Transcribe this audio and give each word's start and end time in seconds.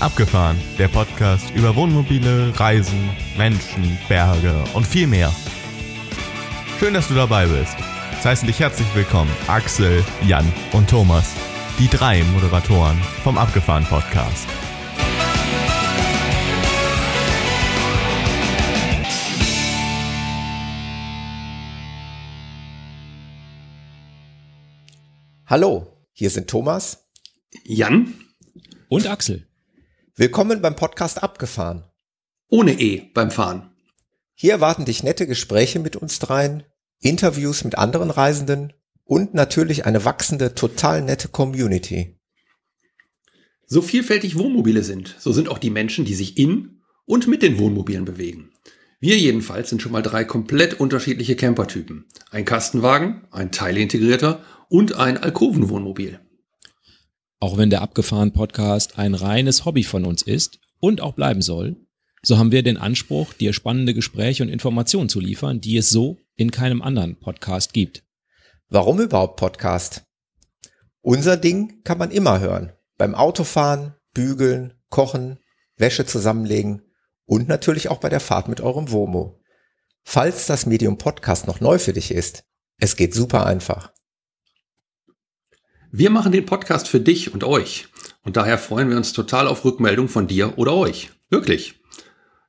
Abgefahren, 0.00 0.56
der 0.78 0.86
Podcast 0.86 1.50
über 1.56 1.74
Wohnmobile, 1.74 2.52
Reisen, 2.56 3.10
Menschen, 3.36 3.98
Berge 4.08 4.54
und 4.72 4.86
viel 4.86 5.08
mehr. 5.08 5.34
Schön, 6.78 6.94
dass 6.94 7.08
du 7.08 7.14
dabei 7.14 7.46
bist. 7.46 7.76
Es 8.16 8.24
heißen 8.24 8.46
dich 8.46 8.60
herzlich 8.60 8.86
willkommen 8.94 9.30
Axel, 9.48 10.04
Jan 10.24 10.46
und 10.72 10.88
Thomas, 10.88 11.34
die 11.80 11.88
drei 11.88 12.22
Moderatoren 12.22 12.96
vom 13.24 13.38
Abgefahren 13.38 13.84
Podcast. 13.86 14.46
Hallo, 25.46 25.88
hier 26.12 26.30
sind 26.30 26.48
Thomas, 26.48 27.08
Jan 27.64 28.14
und 28.88 29.08
Axel. 29.08 29.47
Willkommen 30.20 30.60
beim 30.60 30.74
Podcast 30.74 31.22
Abgefahren. 31.22 31.84
Ohne 32.48 32.80
E 32.80 33.08
beim 33.14 33.30
Fahren. 33.30 33.70
Hier 34.34 34.50
erwarten 34.50 34.84
dich 34.84 35.04
nette 35.04 35.28
Gespräche 35.28 35.78
mit 35.78 35.94
uns 35.94 36.18
dreien, 36.18 36.64
Interviews 36.98 37.62
mit 37.62 37.78
anderen 37.78 38.10
Reisenden 38.10 38.72
und 39.04 39.34
natürlich 39.34 39.86
eine 39.86 40.04
wachsende, 40.04 40.56
total 40.56 41.02
nette 41.02 41.28
Community. 41.28 42.18
So 43.64 43.80
vielfältig 43.80 44.36
Wohnmobile 44.36 44.82
sind, 44.82 45.14
so 45.20 45.30
sind 45.30 45.48
auch 45.48 45.58
die 45.58 45.70
Menschen, 45.70 46.04
die 46.04 46.16
sich 46.16 46.36
in 46.36 46.80
und 47.04 47.28
mit 47.28 47.40
den 47.40 47.60
Wohnmobilen 47.60 48.04
bewegen. 48.04 48.50
Wir 48.98 49.16
jedenfalls 49.16 49.70
sind 49.70 49.82
schon 49.82 49.92
mal 49.92 50.02
drei 50.02 50.24
komplett 50.24 50.80
unterschiedliche 50.80 51.36
Campertypen. 51.36 52.06
Ein 52.32 52.44
Kastenwagen, 52.44 53.28
ein 53.30 53.52
teilintegrierter 53.52 54.42
und 54.68 54.96
ein 54.96 55.16
Alkovenwohnmobil. 55.16 56.18
Auch 57.40 57.56
wenn 57.56 57.70
der 57.70 57.82
Abgefahren 57.82 58.32
Podcast 58.32 58.98
ein 58.98 59.14
reines 59.14 59.64
Hobby 59.64 59.84
von 59.84 60.04
uns 60.04 60.22
ist 60.22 60.58
und 60.80 61.00
auch 61.00 61.14
bleiben 61.14 61.40
soll, 61.40 61.76
so 62.20 62.36
haben 62.36 62.50
wir 62.50 62.64
den 62.64 62.76
Anspruch, 62.76 63.32
dir 63.32 63.52
spannende 63.52 63.94
Gespräche 63.94 64.42
und 64.42 64.48
Informationen 64.48 65.08
zu 65.08 65.20
liefern, 65.20 65.60
die 65.60 65.76
es 65.76 65.88
so 65.88 66.18
in 66.34 66.50
keinem 66.50 66.82
anderen 66.82 67.20
Podcast 67.20 67.72
gibt. 67.72 68.02
Warum 68.68 69.00
überhaupt 69.00 69.36
Podcast? 69.36 70.02
Unser 71.00 71.36
Ding 71.36 71.84
kann 71.84 71.98
man 71.98 72.10
immer 72.10 72.40
hören. 72.40 72.72
Beim 72.96 73.14
Autofahren, 73.14 73.94
Bügeln, 74.12 74.74
Kochen, 74.88 75.38
Wäsche 75.76 76.06
zusammenlegen 76.06 76.82
und 77.24 77.46
natürlich 77.46 77.88
auch 77.88 77.98
bei 77.98 78.08
der 78.08 78.20
Fahrt 78.20 78.48
mit 78.48 78.60
eurem 78.60 78.90
Womo. 78.90 79.40
Falls 80.02 80.46
das 80.46 80.66
Medium 80.66 80.98
Podcast 80.98 81.46
noch 81.46 81.60
neu 81.60 81.78
für 81.78 81.92
dich 81.92 82.10
ist, 82.10 82.42
es 82.78 82.96
geht 82.96 83.14
super 83.14 83.46
einfach. 83.46 83.92
Wir 85.90 86.10
machen 86.10 86.32
den 86.32 86.44
Podcast 86.44 86.86
für 86.86 87.00
dich 87.00 87.32
und 87.32 87.44
euch. 87.44 87.88
Und 88.22 88.36
daher 88.36 88.58
freuen 88.58 88.90
wir 88.90 88.98
uns 88.98 89.14
total 89.14 89.46
auf 89.46 89.64
Rückmeldung 89.64 90.10
von 90.10 90.26
dir 90.26 90.58
oder 90.58 90.74
euch. 90.74 91.10
Wirklich. 91.30 91.80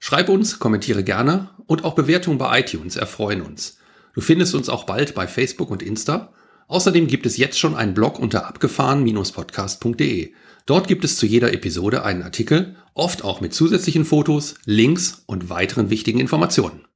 Schreib 0.00 0.28
uns, 0.28 0.58
kommentiere 0.58 1.04
gerne 1.04 1.50
und 1.66 1.84
auch 1.84 1.94
Bewertungen 1.94 2.38
bei 2.38 2.58
iTunes 2.58 2.96
erfreuen 2.96 3.42
uns. 3.42 3.78
Du 4.12 4.20
findest 4.20 4.56
uns 4.56 4.68
auch 4.68 4.86
bald 4.86 5.14
bei 5.14 5.28
Facebook 5.28 5.70
und 5.70 5.84
Insta. 5.84 6.32
Außerdem 6.66 7.06
gibt 7.06 7.26
es 7.26 7.36
jetzt 7.36 7.60
schon 7.60 7.76
einen 7.76 7.94
Blog 7.94 8.18
unter 8.18 8.44
abgefahren-podcast.de. 8.48 10.32
Dort 10.66 10.88
gibt 10.88 11.04
es 11.04 11.16
zu 11.16 11.24
jeder 11.24 11.52
Episode 11.52 12.02
einen 12.02 12.24
Artikel, 12.24 12.74
oft 12.92 13.22
auch 13.22 13.40
mit 13.40 13.54
zusätzlichen 13.54 14.04
Fotos, 14.04 14.56
Links 14.64 15.22
und 15.26 15.48
weiteren 15.48 15.90
wichtigen 15.90 16.18
Informationen. 16.18 16.87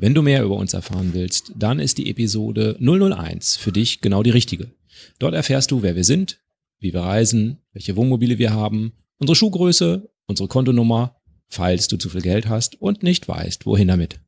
Wenn 0.00 0.14
du 0.14 0.22
mehr 0.22 0.44
über 0.44 0.54
uns 0.54 0.74
erfahren 0.74 1.12
willst, 1.12 1.50
dann 1.56 1.80
ist 1.80 1.98
die 1.98 2.08
Episode 2.08 2.76
001 2.78 3.56
für 3.56 3.72
dich 3.72 4.00
genau 4.00 4.22
die 4.22 4.30
richtige. 4.30 4.70
Dort 5.18 5.34
erfährst 5.34 5.72
du, 5.72 5.82
wer 5.82 5.96
wir 5.96 6.04
sind, 6.04 6.38
wie 6.78 6.92
wir 6.92 7.00
reisen, 7.00 7.58
welche 7.72 7.96
Wohnmobile 7.96 8.38
wir 8.38 8.52
haben, 8.52 8.92
unsere 9.18 9.34
Schuhgröße, 9.34 10.08
unsere 10.26 10.48
Kontonummer, 10.48 11.16
falls 11.48 11.88
du 11.88 11.96
zu 11.96 12.10
viel 12.10 12.22
Geld 12.22 12.48
hast 12.48 12.80
und 12.80 13.02
nicht 13.02 13.26
weißt, 13.26 13.66
wohin 13.66 13.88
damit. 13.88 14.20